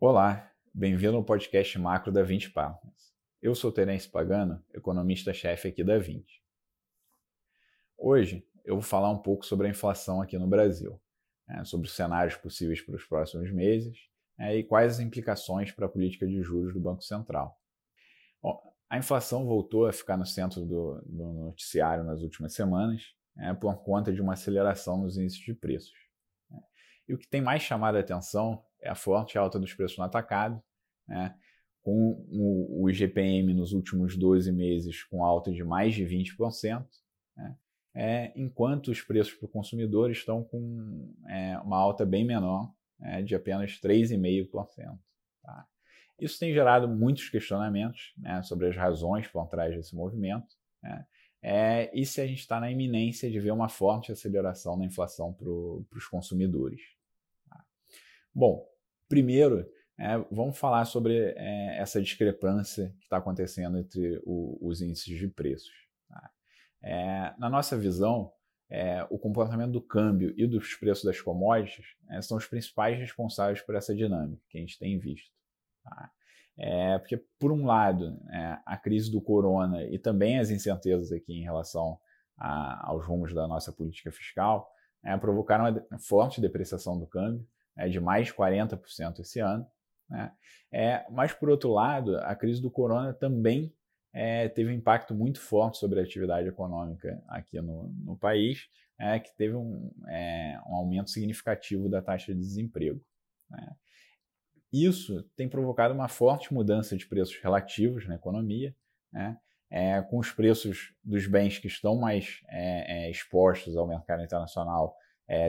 Olá, 0.00 0.48
bem-vindo 0.72 1.16
ao 1.16 1.24
podcast 1.24 1.76
macro 1.76 2.12
da 2.12 2.22
20 2.22 2.52
Partners. 2.52 3.12
Eu 3.42 3.52
sou 3.52 3.72
Terence 3.72 4.08
Pagano, 4.08 4.64
economista-chefe 4.72 5.66
aqui 5.66 5.82
da 5.82 5.98
20. 5.98 6.40
Hoje 7.98 8.46
eu 8.64 8.76
vou 8.76 8.82
falar 8.82 9.10
um 9.10 9.18
pouco 9.18 9.44
sobre 9.44 9.66
a 9.66 9.70
inflação 9.70 10.22
aqui 10.22 10.38
no 10.38 10.46
Brasil, 10.46 11.02
né, 11.48 11.64
sobre 11.64 11.88
os 11.88 11.96
cenários 11.96 12.36
possíveis 12.36 12.80
para 12.80 12.94
os 12.94 13.04
próximos 13.06 13.50
meses 13.50 13.98
né, 14.38 14.58
e 14.58 14.62
quais 14.62 14.92
as 14.92 15.00
implicações 15.00 15.72
para 15.72 15.86
a 15.86 15.88
política 15.88 16.28
de 16.28 16.40
juros 16.42 16.72
do 16.72 16.78
Banco 16.78 17.02
Central. 17.02 17.60
Bom, 18.40 18.56
a 18.88 18.98
inflação 18.98 19.46
voltou 19.46 19.84
a 19.84 19.92
ficar 19.92 20.16
no 20.16 20.24
centro 20.24 20.64
do, 20.64 21.02
do 21.06 21.32
noticiário 21.32 22.04
nas 22.04 22.22
últimas 22.22 22.54
semanas 22.54 23.02
né, 23.34 23.52
por 23.52 23.82
conta 23.82 24.12
de 24.12 24.22
uma 24.22 24.34
aceleração 24.34 24.96
nos 24.96 25.18
índices 25.18 25.40
de 25.40 25.54
preços. 25.54 25.98
Né. 26.48 26.60
E 27.08 27.14
o 27.14 27.18
que 27.18 27.26
tem 27.26 27.40
mais 27.40 27.62
chamado 27.62 27.96
a 27.96 28.00
atenção 28.00 28.64
é 28.80 28.88
a 28.88 28.94
forte 28.94 29.38
alta 29.38 29.58
dos 29.58 29.74
preços 29.74 29.98
no 29.98 30.04
atacado, 30.04 30.62
né? 31.06 31.34
com 31.82 32.24
o, 32.30 32.82
o 32.82 32.90
IGPM 32.90 33.54
nos 33.54 33.72
últimos 33.72 34.16
12 34.16 34.52
meses 34.52 35.02
com 35.04 35.24
alta 35.24 35.50
de 35.50 35.64
mais 35.64 35.94
de 35.94 36.04
20%, 36.04 36.86
né? 37.36 37.56
é, 37.94 38.32
enquanto 38.36 38.88
os 38.88 39.00
preços 39.00 39.34
para 39.34 39.46
o 39.46 39.50
consumidor 39.50 40.10
estão 40.10 40.44
com 40.44 41.14
é, 41.28 41.58
uma 41.58 41.78
alta 41.78 42.04
bem 42.04 42.24
menor, 42.24 42.72
é, 43.00 43.22
de 43.22 43.34
apenas 43.34 43.80
3,5%. 43.80 44.98
Tá? 45.42 45.66
Isso 46.20 46.38
tem 46.38 46.52
gerado 46.52 46.88
muitos 46.88 47.28
questionamentos 47.28 48.12
né, 48.18 48.42
sobre 48.42 48.68
as 48.68 48.76
razões 48.76 49.26
por 49.28 49.48
trás 49.48 49.74
desse 49.74 49.94
movimento. 49.94 50.46
Né? 50.82 51.06
É, 51.40 51.90
e 51.94 52.04
se 52.04 52.20
a 52.20 52.26
gente 52.26 52.40
está 52.40 52.58
na 52.58 52.70
iminência 52.70 53.30
de 53.30 53.38
ver 53.38 53.52
uma 53.52 53.68
forte 53.68 54.10
aceleração 54.10 54.76
na 54.76 54.84
inflação 54.84 55.32
para 55.32 55.48
os 55.48 56.06
consumidores. 56.10 56.97
Bom, 58.34 58.66
primeiro, 59.08 59.68
é, 59.98 60.16
vamos 60.30 60.56
falar 60.56 60.84
sobre 60.84 61.34
é, 61.36 61.78
essa 61.78 62.00
discrepância 62.00 62.94
que 62.98 63.04
está 63.04 63.16
acontecendo 63.16 63.78
entre 63.78 64.22
o, 64.24 64.56
os 64.62 64.80
índices 64.80 65.18
de 65.18 65.26
preços. 65.26 65.72
Tá? 66.08 66.30
É, 66.80 67.34
na 67.36 67.50
nossa 67.50 67.76
visão, 67.76 68.32
é, 68.70 69.04
o 69.10 69.18
comportamento 69.18 69.72
do 69.72 69.82
câmbio 69.82 70.32
e 70.36 70.46
dos 70.46 70.74
preços 70.74 71.02
das 71.02 71.20
commodities 71.20 71.96
é, 72.10 72.22
são 72.22 72.36
os 72.36 72.46
principais 72.46 72.96
responsáveis 72.96 73.60
por 73.60 73.74
essa 73.74 73.92
dinâmica 73.92 74.40
que 74.48 74.58
a 74.58 74.60
gente 74.60 74.78
tem 74.78 74.96
visto. 75.00 75.32
Tá? 75.82 76.12
É, 76.56 76.98
porque, 76.98 77.16
por 77.38 77.50
um 77.50 77.64
lado, 77.64 78.20
a 78.66 78.76
crise 78.76 79.10
do 79.10 79.20
corona 79.20 79.84
e 79.84 79.98
também 79.98 80.38
as 80.38 80.50
incertezas 80.50 81.12
aqui 81.12 81.32
em 81.32 81.44
relação 81.44 81.98
a, 82.36 82.88
aos 82.88 83.04
rumos 83.04 83.32
da 83.32 83.46
nossa 83.46 83.72
política 83.72 84.10
fiscal 84.10 84.68
provocaram 85.20 85.86
uma 85.88 85.98
forte 86.00 86.40
depreciação 86.40 86.98
do 86.98 87.06
câmbio, 87.06 87.46
é, 87.78 87.88
de 87.88 88.00
mais 88.00 88.30
40% 88.32 89.20
esse 89.20 89.40
ano. 89.40 89.66
Né? 90.10 90.32
É, 90.72 91.06
mas, 91.10 91.32
por 91.32 91.48
outro 91.48 91.72
lado, 91.72 92.16
a 92.18 92.34
crise 92.34 92.60
do 92.60 92.70
corona 92.70 93.14
também 93.14 93.72
é, 94.12 94.48
teve 94.48 94.70
um 94.70 94.74
impacto 94.74 95.14
muito 95.14 95.40
forte 95.40 95.78
sobre 95.78 96.00
a 96.00 96.02
atividade 96.02 96.48
econômica 96.48 97.22
aqui 97.28 97.60
no, 97.60 97.88
no 98.04 98.16
país, 98.16 98.66
é, 98.98 99.18
que 99.18 99.34
teve 99.36 99.54
um, 99.54 99.92
é, 100.08 100.60
um, 100.66 100.74
aumento 100.74 101.10
significativo 101.10 101.88
da 101.88 102.02
taxa 102.02 102.34
de 102.34 102.40
desemprego. 102.40 103.00
Né? 103.48 103.76
Isso 104.72 105.22
tem 105.36 105.48
provocado 105.48 105.94
uma 105.94 106.08
forte 106.08 106.52
mudança 106.52 106.96
de 106.96 107.06
preços 107.06 107.38
relativos 107.40 108.06
na 108.06 108.16
economia, 108.16 108.74
né? 109.12 109.38
É, 109.70 110.00
com 110.00 110.18
os 110.18 110.32
preços 110.32 110.94
dos 111.04 111.26
bens 111.26 111.58
que 111.58 111.66
estão 111.66 111.94
mais 111.94 112.40
é, 112.48 113.06
é, 113.06 113.10
expostos 113.10 113.76
ao 113.76 113.86
mercado 113.86 114.22
internacional 114.22 114.96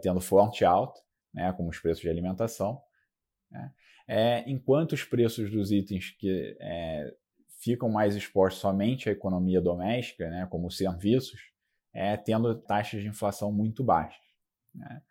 tendo 0.00 0.20
forte 0.20 0.64
alta, 0.64 1.00
né, 1.34 1.52
como 1.52 1.68
os 1.68 1.78
preços 1.78 2.02
de 2.02 2.08
alimentação, 2.08 2.80
né, 3.50 3.72
é, 4.06 4.50
enquanto 4.50 4.92
os 4.92 5.02
preços 5.02 5.50
dos 5.50 5.72
itens 5.72 6.10
que 6.10 6.56
é, 6.60 7.14
ficam 7.60 7.88
mais 7.88 8.14
expostos 8.14 8.60
somente 8.60 9.08
à 9.08 9.12
economia 9.12 9.60
doméstica, 9.60 10.28
né, 10.28 10.46
como 10.50 10.66
os 10.66 10.76
serviços, 10.76 11.40
é, 11.92 12.16
tendo 12.16 12.54
taxas 12.54 13.02
de 13.02 13.08
inflação 13.08 13.50
muito 13.50 13.82
baixas. 13.82 14.22
Né. 14.74 15.02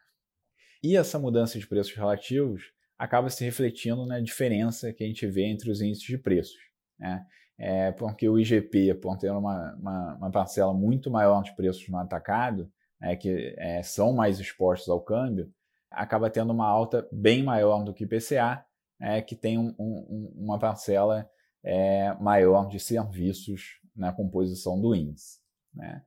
E 0.83 0.95
essa 0.95 1.17
mudança 1.17 1.57
de 1.57 1.65
preços 1.65 1.93
relativos 1.95 2.73
acaba 2.97 3.29
se 3.29 3.43
refletindo 3.43 4.05
na 4.05 4.19
diferença 4.19 4.93
que 4.93 5.03
a 5.03 5.07
gente 5.07 5.25
vê 5.25 5.45
entre 5.45 5.71
os 5.71 5.81
índices 5.81 6.05
de 6.05 6.17
preços. 6.17 6.59
Né? 6.99 7.25
É, 7.57 7.91
porque 7.91 8.27
o 8.27 8.37
IGP, 8.37 8.95
por 8.95 9.17
ter 9.17 9.31
uma, 9.31 9.75
uma, 9.75 10.15
uma, 10.15 10.31
parcela 10.31 10.73
muito 10.73 11.09
maior 11.09 11.43
de 11.43 11.55
preços 11.55 11.87
no 11.87 11.97
atacado, 11.97 12.71
é, 13.01 13.15
que 13.15 13.55
é, 13.57 13.81
são 13.81 14.13
mais 14.13 14.39
expostos 14.39 14.89
ao 14.89 15.01
câmbio, 15.01 15.51
acaba 15.93 16.29
tendo 16.29 16.51
uma 16.51 16.67
alta 16.67 17.07
bem 17.11 17.43
maior 17.43 17.83
do 17.83 17.93
que 17.93 18.03
o 18.03 18.05
IPCA, 18.05 18.65
é, 18.99 19.21
que 19.21 19.35
tem 19.35 19.57
um, 19.57 19.73
um, 19.79 20.33
uma 20.35 20.59
parcela 20.59 21.29
é, 21.63 22.13
maior 22.15 22.67
de 22.67 22.79
serviços 22.79 23.79
na 23.95 24.11
composição 24.11 24.79
do 24.79 24.95
índice. 24.95 25.39
Né? 25.73 26.03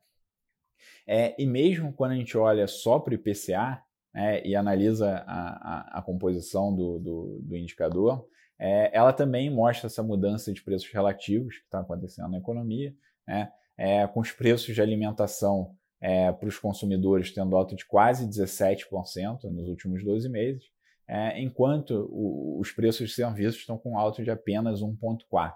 É, 1.06 1.40
e 1.40 1.46
mesmo 1.46 1.92
quando 1.92 2.12
a 2.12 2.16
gente 2.16 2.36
olha 2.36 2.66
só 2.66 2.98
para 2.98 3.12
o 3.12 3.14
IPCA 3.14 3.82
né, 4.12 4.44
e 4.46 4.56
analisa 4.56 5.24
a, 5.26 5.96
a, 5.96 5.98
a 5.98 6.02
composição 6.02 6.74
do, 6.74 6.98
do, 6.98 7.40
do 7.42 7.56
indicador, 7.56 8.28
é, 8.58 8.96
ela 8.96 9.12
também 9.12 9.50
mostra 9.50 9.86
essa 9.86 10.02
mudança 10.02 10.52
de 10.52 10.62
preços 10.62 10.90
relativos 10.90 11.58
que 11.58 11.64
está 11.64 11.80
acontecendo 11.80 12.30
na 12.30 12.38
economia, 12.38 12.94
né, 13.26 13.52
é, 13.76 14.06
com 14.06 14.20
os 14.20 14.32
preços 14.32 14.74
de 14.74 14.80
alimentação 14.80 15.76
é, 16.00 16.30
para 16.32 16.48
os 16.48 16.58
consumidores, 16.58 17.32
tendo 17.32 17.56
alta 17.56 17.74
de 17.74 17.86
quase 17.86 18.28
17% 18.28 19.44
nos 19.44 19.68
últimos 19.68 20.04
12 20.04 20.28
meses, 20.28 20.64
é, 21.08 21.40
enquanto 21.40 22.08
o, 22.10 22.58
os 22.60 22.72
preços 22.72 23.08
de 23.08 23.14
serviços 23.14 23.60
estão 23.60 23.78
com 23.78 23.98
alta 23.98 24.22
de 24.22 24.30
apenas 24.30 24.80
1,4%. 24.80 25.52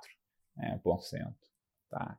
É, 0.58 0.78
tá? 1.90 2.18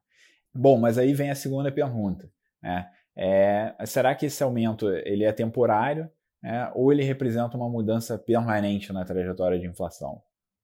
Bom, 0.54 0.78
mas 0.80 0.98
aí 0.98 1.14
vem 1.14 1.30
a 1.30 1.36
segunda 1.36 1.72
pergunta. 1.72 2.30
Né? 2.62 2.90
É, 3.16 3.76
será 3.86 4.14
que 4.16 4.26
esse 4.26 4.44
aumento 4.44 4.90
ele 4.90 5.24
é 5.24 5.32
temporário 5.32 6.09
né? 6.42 6.72
ou 6.76 6.92
ele 6.92 7.03
representa 7.03 7.56
uma 7.58 7.70
mudança 7.70 8.18
permanente 8.18 8.92
na 8.92 9.06
trajetória 9.06 9.59
de 9.59 9.68
inflação? 9.68 10.22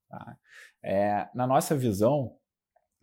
Tá? 0.08 0.36
É, 0.82 1.28
na 1.34 1.46
nossa 1.46 1.74
visão, 1.74 2.36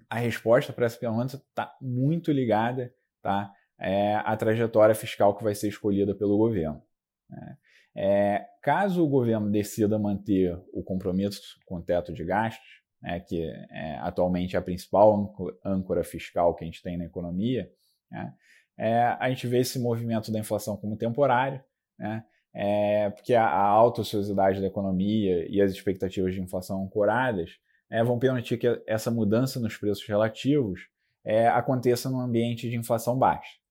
a 0.10 0.18
resposta 0.18 0.72
para 0.72 0.86
essa 0.86 1.00
pergunta 1.00 1.38
está 1.38 1.76
muito 1.82 2.32
ligada 2.32 2.94
tá, 3.22 3.52
é, 3.80 4.16
a 4.16 4.36
trajetória 4.38 4.96
fiscal 4.96 5.36
que 5.36 5.44
vai 5.44 5.56
ser 5.56 5.68
escolhida 5.68 6.16
pelo 6.16 6.38
governo. 6.38 6.81
Né? 7.30 7.58
É, 7.97 8.46
caso 8.62 9.03
o 9.03 9.08
governo 9.09 9.50
decida 9.50 9.97
manter 9.97 10.58
o 10.74 10.84
compromisso 10.84 11.41
com 11.66 11.78
o 11.78 11.81
teto 11.81 12.13
de 12.13 12.25
gastos, 12.25 12.68
né, 13.02 13.19
que 13.22 13.41
é, 13.72 13.97
atualmente 14.00 14.56
é 14.56 14.59
a 14.59 14.62
principal 14.62 15.34
âncora 15.63 16.03
fiscal 16.03 16.53
que 16.56 16.63
a 16.63 16.68
gente 16.68 16.81
tem 16.84 16.97
na 16.97 17.06
economia, 17.06 17.69
né, 18.12 18.34
é, 18.78 19.03
a 19.19 19.30
gente 19.30 19.47
vê 19.47 19.59
esse 19.59 19.80
movimento 19.80 20.30
da 20.30 20.40
inflação 20.40 20.75
como 20.75 20.97
temporário, 20.97 21.63
né, 21.97 22.25
é, 22.53 23.09
porque 23.12 23.34
a, 23.34 23.46
a 23.46 23.62
alta 23.62 24.02
ociosidade 24.02 24.59
da 24.59 24.68
economia 24.68 25.47
e 25.50 25.62
as 25.62 25.72
expectativas 25.72 26.34
de 26.34 26.42
inflação 26.42 26.84
ancoradas 26.84 27.52
é, 27.90 28.03
vão 28.03 28.19
permitir 28.19 28.57
que 28.57 28.81
essa 28.88 29.12
mudança 29.12 29.59
nos 29.59 29.78
preços 29.78 30.06
relativos 30.06 30.81
é, 31.24 31.47
aconteça 31.47 32.09
num 32.09 32.19
ambiente 32.19 32.69
de 32.69 32.75
inflação 32.75 33.18
baixa. 33.18 33.65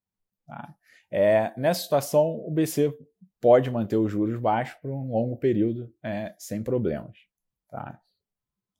Tá? 0.47 0.75
É, 1.11 1.53
nessa 1.57 1.83
situação, 1.83 2.45
o 2.45 2.51
BC 2.51 2.93
pode 3.41 3.71
manter 3.71 3.97
os 3.97 4.11
juros 4.11 4.41
baixos 4.41 4.75
por 4.81 4.91
um 4.91 5.13
longo 5.13 5.37
período 5.37 5.93
é, 6.03 6.35
sem 6.39 6.63
problemas. 6.63 7.17
Tá? 7.69 8.01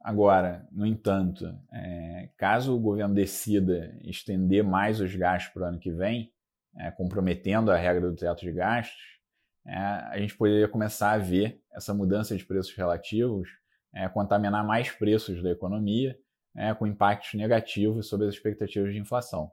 Agora, 0.01 0.69
no 0.71 0.87
entanto, 0.87 1.47
é, 1.73 2.29
caso 2.37 2.77
o 2.77 2.81
governo 2.81 3.15
decida 3.15 3.97
estender 4.03 4.63
mais 4.63 5.01
os 5.01 5.15
gastos 5.15 5.53
para 5.55 5.63
o 5.63 5.67
ano 5.67 5.79
que 5.79 5.91
vem, 5.91 6.33
é, 6.77 6.91
comprometendo 6.91 7.71
a 7.71 7.77
regra 7.77 8.11
do 8.11 8.17
teto 8.17 8.41
de 8.41 8.53
gastos, 8.53 9.19
é, 9.67 9.77
a 9.77 10.19
gente 10.19 10.37
poderia 10.37 10.69
começar 10.69 11.13
a 11.13 11.19
ver 11.19 11.63
essa 11.73 11.95
mudança 11.95 12.37
de 12.37 12.45
preços 12.45 12.75
relativos 12.75 13.49
é, 13.95 14.09
contaminar 14.09 14.67
mais 14.67 14.91
preços 14.91 15.43
da 15.43 15.51
economia, 15.51 16.19
com 16.79 16.87
impactos 16.87 17.35
negativos 17.35 18.09
sobre 18.09 18.29
as 18.29 18.35
expectativas 18.35 18.93
de 18.93 19.01
inflação. 19.01 19.51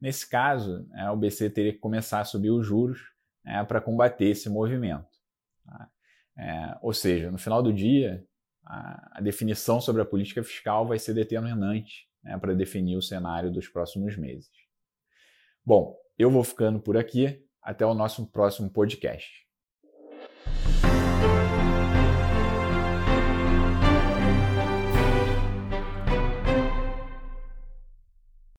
Nesse 0.00 0.28
caso, 0.28 0.86
é, 0.94 1.10
o 1.10 1.16
BC 1.16 1.50
teria 1.50 1.72
que 1.72 1.78
começar 1.78 2.20
a 2.20 2.24
subir 2.24 2.50
os 2.50 2.66
juros 2.66 3.00
é, 3.44 3.62
para 3.64 3.80
combater 3.80 4.26
esse 4.26 4.48
movimento. 4.48 5.08
Tá? 5.64 5.90
É, 6.38 6.78
ou 6.82 6.92
seja, 6.92 7.30
no 7.30 7.38
final 7.38 7.62
do 7.62 7.72
dia, 7.72 8.24
a, 8.64 9.18
a, 9.18 9.20
definição 9.20 9.80
sobre 9.80 10.02
a 10.02 10.06
política 10.06 10.42
fiscal 10.42 10.86
vai 10.86 10.98
ser 10.98 11.14
determinante 11.14 12.08
né, 12.22 12.36
para 12.38 12.54
definir 12.54 12.96
o 12.96 13.02
cenário 13.02 13.50
dos 13.50 13.68
próximos 13.68 14.16
meses. 14.16 14.50
Bom, 15.64 15.96
eu 16.18 16.30
vou 16.30 16.44
ficando 16.44 16.80
por 16.80 16.96
aqui. 16.96 17.42
Até 17.62 17.84
o 17.84 17.94
nosso 17.94 18.24
próximo 18.30 18.70
podcast. 18.70 19.44